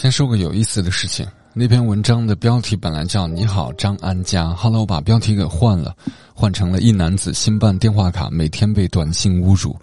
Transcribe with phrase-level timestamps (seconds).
[0.00, 5.94] 先说个有意思的事情，那篇文章的标题本来叫“你好，张安家”，后来我把标题给换了，
[6.32, 9.76] 换成了一男子新办电话卡，每天被短信侮辱。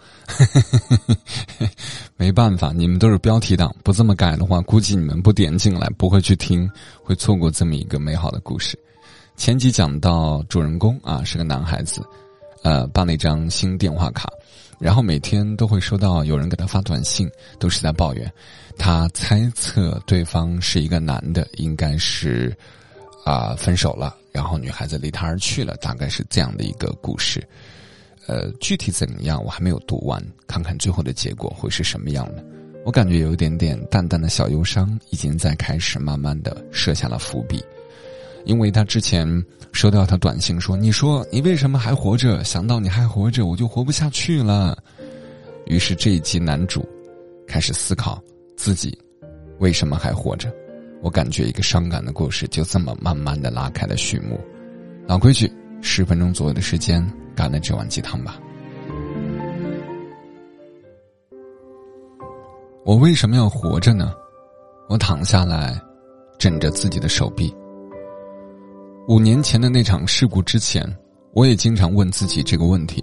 [2.17, 6.67] 没办法，你们都是标题党，不这么改的话，估计你们不点进来，不会去听，
[7.03, 8.75] 会错过这么一个美好的故事。
[9.35, 12.01] 前集讲到主人公啊是个男孩子，
[12.63, 14.27] 呃，办了一张新电话卡。
[14.79, 17.29] 然后每天都会收到有人给他发短信，
[17.59, 18.31] 都是在抱怨。
[18.77, 22.55] 他猜测对方是一个男的，应该是
[23.25, 27.43] 啊分手了，然后女孩子离他而去了，大概是这样的一个故事。
[28.27, 32.45] 呃，具体怎样我还没有读完，看看最后的结果会是什么样的。
[32.85, 37.63] 我感觉有一点点淡淡的小忧伤，已经在开始慢慢的设下了伏笔。
[38.47, 39.27] 因为他之前
[39.73, 42.41] 收到他短信说：“你说你为什么还活着？
[42.45, 44.81] 想到你还活着，我就活不下去了。”
[45.67, 46.87] 于是这一集男主
[47.45, 48.23] 开始思考
[48.55, 48.97] 自己
[49.59, 50.49] 为什么还活着。
[51.01, 54.39] 我感觉一个伤感的故事就这么慢慢的拉开了序幕。
[55.05, 58.39] 老规矩，十分钟左右的时间干了这碗鸡汤吧。
[62.85, 64.13] 我为什么要活着呢？
[64.87, 65.77] 我躺下来，
[66.39, 67.53] 枕着自己的手臂。
[69.07, 70.85] 五年前的那场事故之前，
[71.31, 73.01] 我也经常问自己这个问题。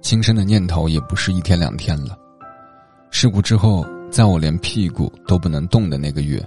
[0.00, 2.18] 轻生的念头也不是一天两天了。
[3.12, 6.44] 事故之后，在我连屁股都不能动的那个月，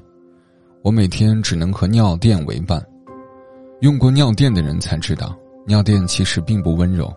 [0.83, 2.85] 我每天只能和尿垫为伴。
[3.79, 5.33] 用过尿垫的人才知道，
[5.65, 7.09] 尿垫其实并不温柔。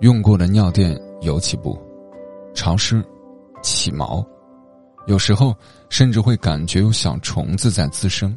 [0.00, 1.80] 用过的尿垫尤其不
[2.52, 3.00] 潮湿、
[3.62, 4.26] 起毛，
[5.06, 5.54] 有时候
[5.88, 8.36] 甚至会感觉有小虫子在滋生。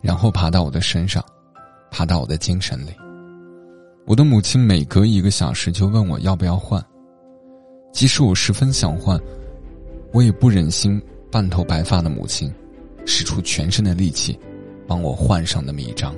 [0.00, 1.24] 然后爬到我的身上，
[1.90, 2.90] 爬到我的精神里。
[4.06, 6.82] 我的母亲每隔一个小时就问我要不要换，
[7.92, 9.20] 即使我十分想换，
[10.12, 12.50] 我也不忍心半头白发的母亲
[13.04, 14.38] 使出全身的力气
[14.86, 16.14] 帮我换上那么一张。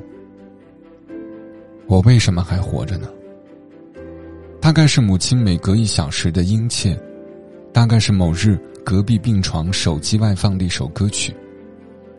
[1.89, 3.09] 我为什么还活着呢？
[4.61, 6.97] 大概是母亲每隔一小时的殷切，
[7.73, 11.35] 大概是某日隔壁病床手机外放的一首歌曲，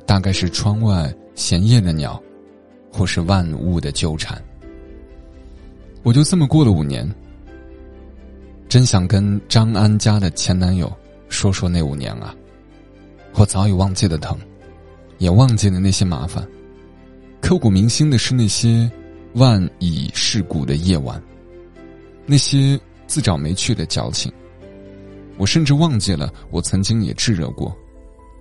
[0.06, 1.14] 大概是窗外。
[1.42, 2.22] 闲夜的鸟，
[2.94, 4.40] 或是万物的纠缠，
[6.04, 7.10] 我就这么过了五年。
[8.70, 10.90] 真想跟张安家的前男友
[11.30, 12.36] 说说那五年啊，
[13.34, 14.38] 我早已忘记了疼，
[15.18, 16.48] 也忘记了那些麻烦。
[17.42, 18.90] 刻骨铭心的是那些
[19.34, 21.20] 万蚁噬骨的夜晚，
[22.28, 24.32] 那些自找没趣的矫情。
[25.38, 27.76] 我甚至忘记了，我曾经也炙热过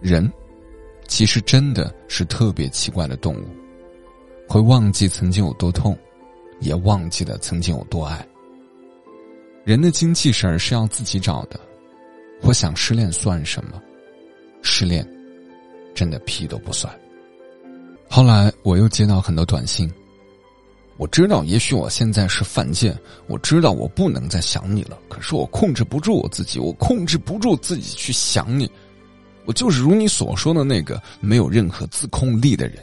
[0.03, 0.31] 人。
[1.11, 3.45] 其实真的是特别奇怪的动物，
[4.49, 5.99] 会忘记曾经有多痛，
[6.61, 8.25] 也忘记了曾经有多爱。
[9.65, 11.59] 人的精气神是要自己找的。
[12.43, 13.83] 我想失恋算什么？
[14.63, 15.05] 失恋
[15.95, 16.97] 真的屁都不算。
[18.09, 19.93] 后来我又接到很多短信，
[20.97, 22.97] 我知道也许我现在是犯贱，
[23.27, 28.71] 我知道我不能再想你了，可是我控制不住我自己，我控制不住自己去想你。
[29.51, 32.79] 我就是如你所说的那个没有任何自控力的人。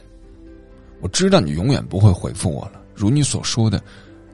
[1.00, 2.72] 我知道你永远不会回复我了。
[2.94, 3.82] 如你所说的，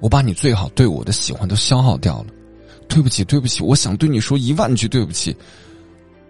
[0.01, 2.27] 我把你最好对我的喜欢都消耗掉了。
[2.89, 5.37] 对不起，对不起，我想对你说一万句对不起。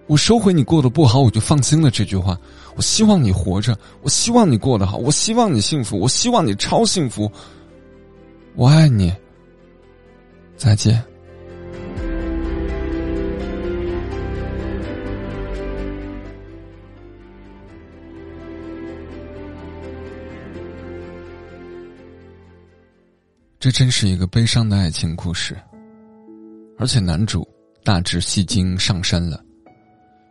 [0.07, 1.91] 我收回你过得不好，我就放心了。
[1.91, 2.39] 这句话，
[2.77, 7.33] 我希望你活着，我希望你过得好，我希望你幸福，我希望你超幸福。
[8.57, 9.11] 我爱你。
[10.59, 11.03] 再见。
[23.65, 25.57] 这真是一个悲伤的爱情故事，
[26.77, 27.49] 而且男主
[27.83, 29.43] 大致戏精上身了，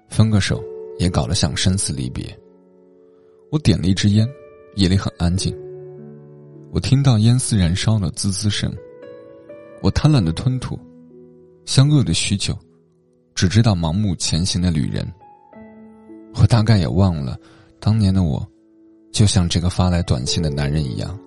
[0.07, 0.63] 分个手
[0.99, 2.23] 也搞得像生死离别。
[3.49, 4.29] 我点了一支烟，
[4.75, 5.51] 夜里很安静，
[6.71, 8.71] 我听到烟丝燃烧的滋滋声，
[9.81, 10.79] 我贪婪的吞吐，
[11.65, 12.55] 相恶的许久，
[13.33, 15.03] 只知道盲目前行的旅人。
[16.35, 17.36] 我大概也忘了，
[17.79, 18.47] 当年的我，
[19.12, 21.19] 就像这个发来短信的男人一样。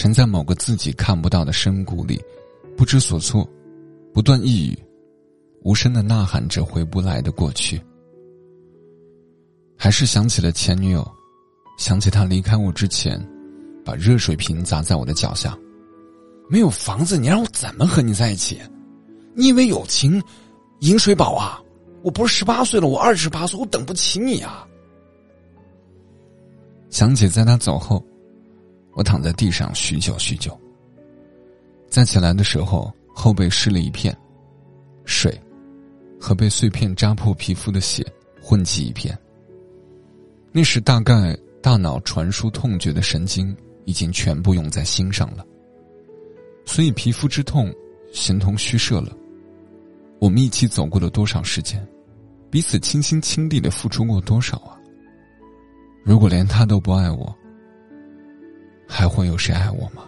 [0.00, 2.18] 沉在某个自己看不到的深谷里，
[2.74, 3.46] 不知所措，
[4.14, 4.78] 不断抑郁，
[5.62, 7.78] 无声的呐喊着回不来的过去。
[9.76, 11.06] 还是想起了前女友，
[11.76, 13.22] 想起她离开我之前，
[13.84, 15.54] 把热水瓶砸在我的脚下。
[16.48, 18.58] 没有房子，你让我怎么和你在一起？
[19.34, 20.18] 你以为友情
[20.78, 21.60] 饮水饱啊？
[22.00, 24.66] 我不是十八岁了，我二十八岁，我等不起你啊！
[26.88, 28.02] 想起在他走后。
[29.00, 30.54] 我躺在地上许久许久。
[31.88, 34.14] 再起来的时候，后背湿了一片，
[35.06, 35.40] 水
[36.20, 38.06] 和被碎片扎破皮肤的血
[38.42, 39.18] 混迹一片。
[40.52, 43.56] 那时大概大脑传输痛觉的神经
[43.86, 45.46] 已经全部用在心上了，
[46.66, 47.74] 所以皮肤之痛
[48.12, 49.16] 形同虚设了。
[50.18, 51.82] 我们一起走过了多少时间，
[52.50, 54.76] 彼此倾心倾力的付出过多少啊！
[56.04, 57.34] 如果连他都不爱我，
[58.92, 60.02] 还会有谁爱我吗？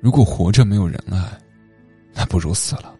[0.00, 1.38] 如果活着没有人爱，
[2.14, 2.94] 那不如死了。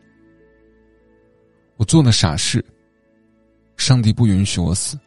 [1.77, 2.63] 我做了傻事，
[3.79, 4.99] 上帝不允许我死。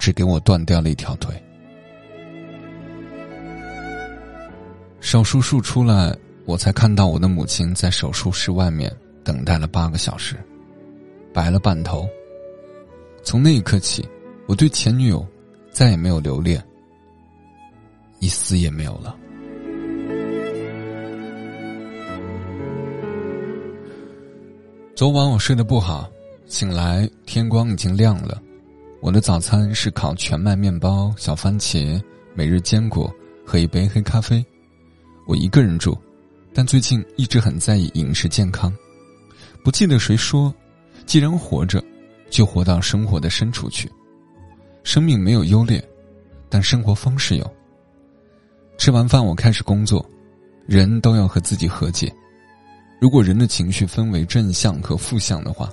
[0.00, 1.34] 只给我断掉了一条腿。
[5.00, 6.16] 手术术出来，
[6.46, 8.94] 我才看到我的母亲在手术室外面
[9.24, 10.36] 等待了八个小时，
[11.32, 12.08] 白了半头。
[13.22, 14.08] 从那一刻起，
[14.46, 15.26] 我对前女友
[15.70, 16.64] 再也没有留恋，
[18.20, 19.16] 一丝也没有了。
[24.94, 26.10] 昨晚我睡得不好，
[26.46, 28.42] 醒来天光已经亮了。
[29.00, 32.02] 我的早餐是烤全麦面包、小番茄、
[32.34, 33.08] 每日坚果
[33.46, 34.44] 和一杯黑咖啡。
[35.24, 35.96] 我一个人住，
[36.52, 38.74] 但最近一直很在意饮食健康。
[39.62, 40.52] 不记得谁说，
[41.06, 41.80] 既然活着，
[42.28, 43.88] 就活到生活的深处去。
[44.82, 45.80] 生命没有优劣，
[46.48, 47.48] 但生活方式有。
[48.78, 50.02] 吃完饭，我开始工作。
[50.66, 52.10] 人都要和自己和解。
[53.00, 55.70] 如果人的情绪分为正向和负向的话，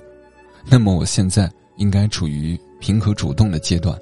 [0.68, 2.60] 那么我现在应该处于。
[2.78, 3.98] 平和主动的阶段。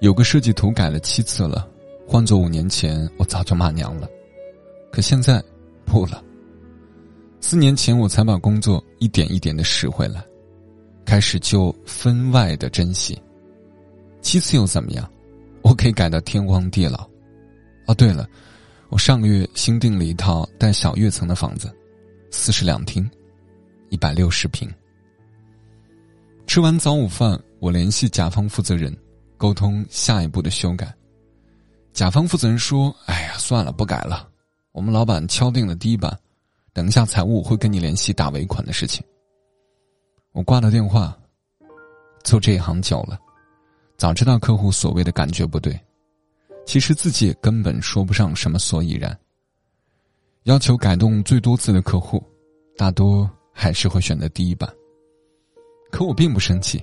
[0.00, 1.68] 有个设计图改了七次了，
[2.06, 4.08] 换做五年前，我早就骂娘了。
[4.90, 5.44] 可现在，
[5.84, 6.24] 不了。
[7.38, 10.24] 四年前我才把工作一点一点的拾回来，
[11.04, 13.20] 开始就分外的珍惜。
[14.22, 15.08] 七次又怎么样？
[15.60, 17.09] 我可以改到天荒地老。
[17.90, 18.24] 哦，对了，
[18.88, 21.76] 我上个月新订了一套带小跃层的房子，
[22.30, 23.10] 四室两厅，
[23.88, 24.72] 一百六十平。
[26.46, 27.36] 吃完早午饭。
[27.58, 28.96] 我联系甲方负责人，
[29.36, 30.94] 沟通下一步的修改。
[31.92, 34.26] 甲方负责人说：“哎呀，算了，不改了。
[34.70, 36.16] 我们老板敲定了第一版，
[36.72, 39.04] 等一下财务会跟你联系打尾款的事情。”
[40.32, 41.14] 我挂了电话。
[42.22, 43.18] 做这一行久了，
[43.98, 45.78] 早知道客户所谓的感觉不对，
[46.66, 49.16] 其实自己也根本说不上什么所以然。
[50.44, 52.22] 要求改动最多次的客户，
[52.76, 54.68] 大多还是会选择第一版。
[55.90, 56.82] 可我并不生气。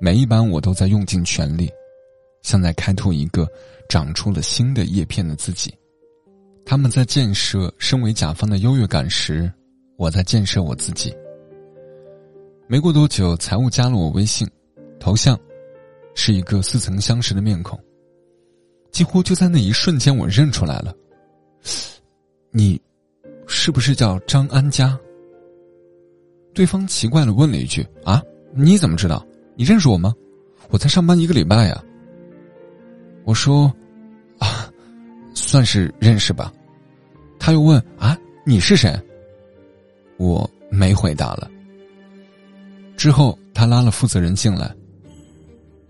[0.00, 1.70] 每一版我都在用尽全力，
[2.42, 3.48] 像在开拓一个
[3.88, 5.72] 长出了新的叶片的自己。
[6.66, 9.50] 他们在建设身为甲方的优越感时，
[9.96, 11.14] 我在建设我自己。
[12.66, 14.48] 没过多久，财务加了我微信，
[14.98, 15.38] 头像
[16.14, 17.78] 是一个似曾相识的面孔。
[18.94, 20.94] 几乎就在那一瞬间，我认出来了。
[22.52, 22.80] 你，
[23.48, 24.96] 是不是叫张安佳？
[26.54, 28.22] 对方奇怪的问了一句：“啊，
[28.54, 29.26] 你怎么知道？”
[29.58, 30.14] 你认识我吗？
[30.70, 31.84] 我才上班一个礼拜呀。
[33.24, 33.66] 我说，
[34.38, 34.72] 啊，
[35.34, 36.52] 算是认识吧。
[37.36, 38.16] 他又问啊，
[38.46, 38.96] 你是谁？
[40.18, 41.50] 我没回答了。
[42.96, 44.72] 之后他拉了负责人进来，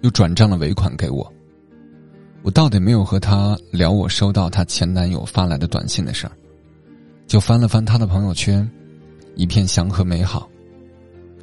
[0.00, 1.30] 又转账了尾款给我。
[2.44, 6.32] 我到底没有和他聊我收到他前男友发来的短信的事儿，
[7.26, 8.70] 就翻了翻他的朋友圈，
[9.34, 10.46] 一片祥和美好，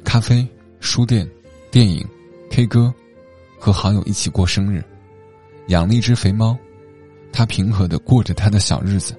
[0.04, 0.46] 咖啡、
[0.80, 1.28] 书店。
[1.72, 2.06] 电影、
[2.50, 2.92] K 歌，
[3.58, 4.84] 和好友一起过生日，
[5.68, 6.54] 养了一只肥猫，
[7.32, 9.14] 他平和的过着他的小日子，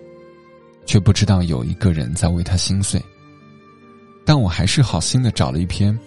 [0.86, 3.04] 却不知道有一个人在为他心碎。
[4.24, 5.98] 但我还是好心的找了一篇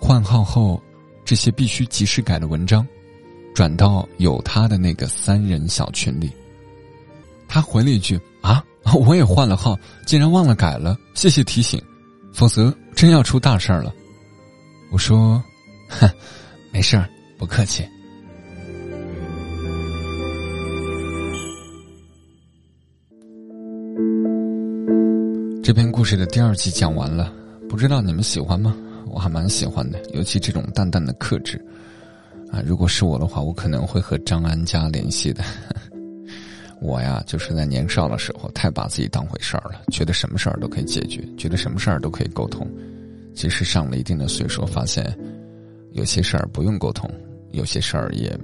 [0.00, 0.82] 换号后
[1.24, 2.84] 这些必须及时改的文章，
[3.54, 6.30] 转到有他的那个三人小群里。
[7.48, 8.62] 他回了一句：“啊，
[9.06, 11.80] 我也换了号，竟然忘了改了，谢谢提醒，
[12.32, 13.94] 否则真要出大事儿了。”
[14.90, 15.42] 我说。
[15.86, 16.10] 哼，
[16.72, 17.08] 没事儿，
[17.38, 17.84] 不客气。
[25.62, 27.32] 这篇故事的第二集讲完了，
[27.68, 28.74] 不知道你们喜欢吗？
[29.06, 31.62] 我还蛮喜欢的，尤其这种淡淡的克制。
[32.54, 35.42] 啊，如果是我的话，我可能会和张安佳联系的。
[36.80, 42.64] 我呀，就是在年少的时候太把自己当回事儿了，觉得什么事儿都可以解决，觉得什么事儿都可以沟通。
[43.34, 45.04] 其实上了一定的岁数，发现。
[45.94, 47.08] 有些事儿不用沟通，
[47.52, 48.36] 有些事儿也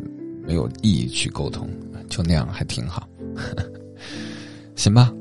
[0.47, 1.69] 没有意义去沟通，
[2.09, 3.09] 就那样还挺好。
[4.77, 5.13] 行吧，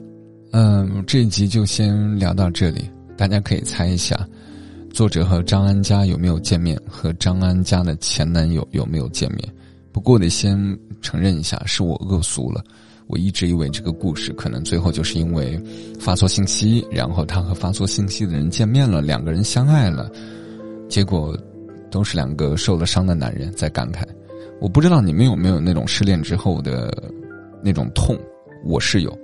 [0.52, 2.90] 嗯，这一集就先聊到这里。
[3.18, 4.16] 大家可以猜一下，
[4.92, 9.54] 作者和张安佳有没有见面，和张安佳的前男友有没有见面？
[9.92, 10.58] 不过得先
[11.02, 12.64] 承认一下，是我恶俗了。
[13.08, 15.62] 我一直以为这个故事可能最后就是因为
[16.00, 20.10] 发错信息，然后他和发错信息的人见面了，两个人相爱了，
[20.88, 21.38] 结果。
[21.92, 24.04] 都是两个受了伤的男人在感慨。
[24.62, 27.12] 我不知道你们有没有那种失恋之后的
[27.64, 28.16] 那种痛，
[28.64, 29.18] 我是有。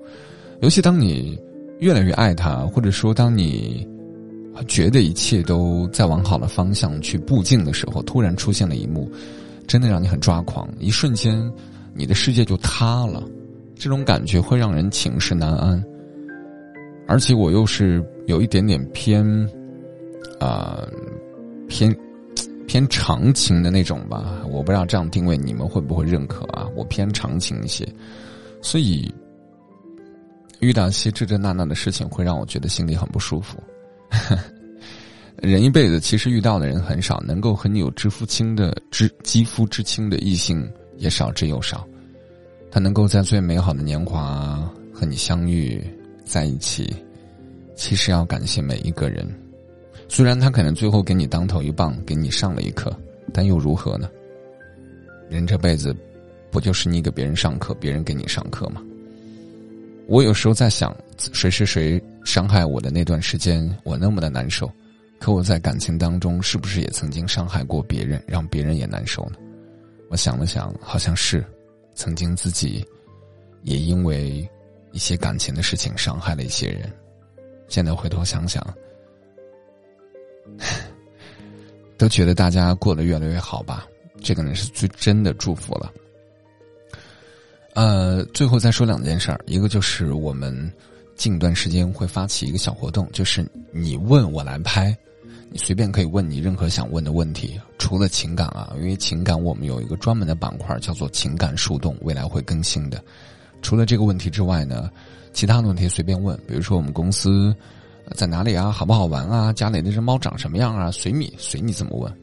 [0.61, 1.39] 尤其当你
[1.77, 3.87] 越来越爱他，或者说当你
[4.63, 9.09] 觉得一切都在往好的方向去步进的时候，突然出现了一幕，
[9.67, 10.67] 真的让你很抓狂。
[10.79, 11.51] 一瞬间，
[11.93, 13.23] 你的世界就塌了，
[13.75, 15.83] 这种感觉会让人寝食难安。
[17.07, 19.23] 而且我又是有一点点偏，
[20.39, 20.83] 啊，
[21.67, 21.95] 偏
[22.65, 24.41] 偏长情的那种吧。
[24.49, 26.65] 我不知道这样定位你们会不会认可啊？
[26.75, 27.87] 我偏长情一些，
[28.61, 29.13] 所以
[30.61, 33.61] 遇到一些这这那那的事情，会让我觉得心里很不舒服。
[35.41, 40.67] 人一辈子其实遇到的人很少，能够和你有知夫亲的知肌肤之亲的异性
[40.97, 41.87] 也少之又少。
[42.71, 45.83] 他能够在最美好的年华和你相遇。
[46.27, 46.91] 在一起，
[47.75, 49.23] 其实要感谢每一个人。
[50.09, 52.91] 虽然他可能最后给你当头一棒，给你上了一课，
[53.31, 54.09] 但又如何呢？
[55.29, 55.95] 人这辈子，
[56.49, 58.81] 不就是你给别人上课，别人给你上课吗？
[60.07, 60.97] 我有时候在想，
[61.31, 64.69] 谁是谁伤害我的那段时间，我那么的难受。
[65.19, 69.37] 可我在感情当中，是不是也曾经伤害过别人，让别人也难受呢？
[70.09, 71.45] 我想了想，好像是，
[71.93, 72.85] 曾经自己
[73.61, 74.45] 也因为。
[74.91, 76.89] 一些感情的事情伤害了一些人，
[77.67, 78.65] 现在回头想想，
[81.99, 83.85] 都觉得大家过得越来越好吧。
[84.21, 85.91] 这个呢是最真的祝福了。
[87.73, 90.71] 呃，最后再说两件事儿，一个就是我们
[91.15, 94.95] 近段时间会发起一个小活动，就是你问我来拍，
[95.49, 103.01] 你随便可以问你任何想问的问题，除了情感啊，因为情感我们有一个专门的板块叫做情感树洞，未来会更新的。
[103.61, 104.91] 除了这个问题之外呢，
[105.31, 107.55] 其他的问题随便问，比如说我们公司
[108.11, 112.13] 在哪里啊，好不好玩啊，家里那只猫长什么样啊，随你随你怎么问，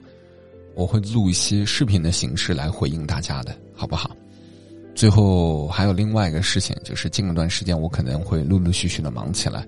[0.74, 4.14] 我会录一些视频的形式来回应大家的，好不好？
[4.94, 9.66] 最后还有另外一个事情，就是近一段时间我可能会陆陆续续的忙起来，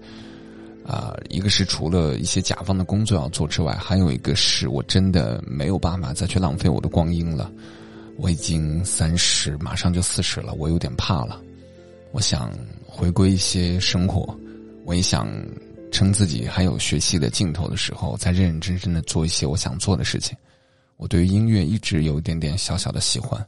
[0.87, 7.51] 啊，一个是除了一些甲方的工作要做之外，还有一个是我真的没有办法再去浪费我的光阴了，
[8.17, 11.41] 我已经三十，马上就四十了，我有点怕了。
[12.13, 12.53] 我想
[12.87, 14.39] 回归一些生活，
[14.85, 15.29] 我也想
[15.91, 20.37] 趁自己还有学习的劲头的时候，再认认真真的做一些我想做的事情。
[20.97, 23.45] 我对于音乐一直有一点点小小的喜欢，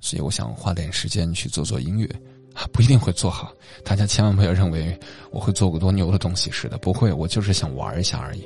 [0.00, 2.06] 所以我想花点时间去做做音乐
[2.54, 3.52] 啊，不一定会做好。
[3.84, 4.98] 大家千万不要认为
[5.30, 8.42] 我会做个多牛的东西似的，不会，我就是想玩一下而已。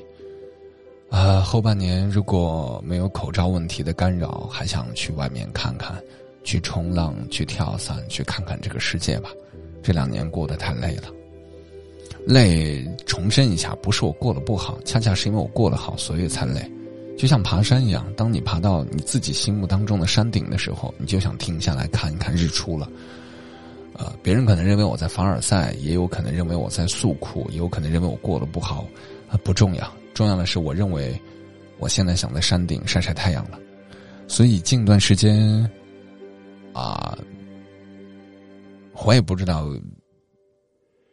[1.11, 6.03] 啊，后半年如果没有口罩问题的干扰，还想去外面看看，
[6.43, 9.31] 去冲浪，去跳伞，去看看这个世界吧。
[9.83, 11.09] 这两年过得太累了，
[12.27, 12.83] 累。
[13.05, 16.63] 重申一下，不是我过得不好，恰恰是因为我过得好，所以才累。
[17.17, 22.91] 就像爬山一样，当你爬到你自己心目当中的山顶的时候，你就想停下来看一看日出了。
[23.95, 28.87] 呃，别人可能认为我在凡尔赛，也有可能认为我在诉苦，也有可能认为我过得不好，
[29.29, 29.93] 啊，不重要。
[30.15, 31.21] 重要的是，我认为
[31.79, 33.59] 我现在想在山顶晒晒太阳了。
[34.27, 35.71] 所以近段时间，
[36.73, 37.17] 啊。
[39.05, 39.69] 我也不知道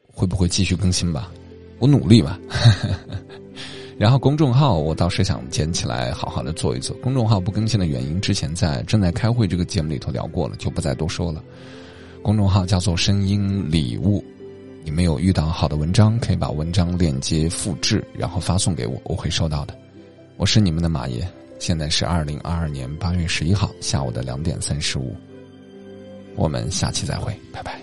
[0.06, 1.32] 会不会继续更新吧，
[1.80, 2.40] 我努力吧。
[4.00, 6.96] 然后公众号我倒是想捡起来好好的做一做。
[7.02, 11.44] 公众号不更新的原因，之前在正在开会这个节目里头聊过了，就不再多说了。
[12.22, 14.24] 公众号叫做“声音礼物”，
[14.86, 19.78] 你们有遇到好的文章，可以把文章链接复制，然后发送给我，我会收到的。
[20.38, 21.28] 我是你们的马爷，
[21.60, 25.14] 现在是二零二二年八月十一号下午的两点三十五。
[26.38, 27.78] 我们下期再会，拜拜。